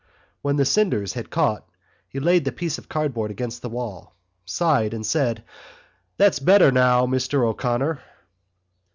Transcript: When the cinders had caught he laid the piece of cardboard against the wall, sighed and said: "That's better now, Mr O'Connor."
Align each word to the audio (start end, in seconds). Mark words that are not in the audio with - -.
When 0.41 0.55
the 0.55 0.65
cinders 0.65 1.13
had 1.13 1.29
caught 1.29 1.63
he 2.09 2.19
laid 2.19 2.43
the 2.43 2.51
piece 2.51 2.79
of 2.79 2.89
cardboard 2.89 3.29
against 3.29 3.61
the 3.61 3.69
wall, 3.69 4.15
sighed 4.45 4.95
and 4.95 5.05
said: 5.05 5.43
"That's 6.17 6.39
better 6.39 6.71
now, 6.71 7.05
Mr 7.05 7.47
O'Connor." 7.47 8.01